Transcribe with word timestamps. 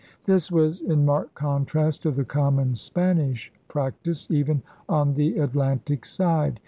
This 0.25 0.51
was 0.51 0.81
in 0.81 1.05
marked 1.05 1.35
contrast 1.35 2.01
to 2.01 2.09
the 2.11 2.25
common 2.25 2.73
Spanish 2.73 3.53
practice, 3.67 4.27
even 4.31 4.63
on 4.89 5.13
the 5.13 5.37
Atlantic 5.37 6.05
side. 6.05 6.59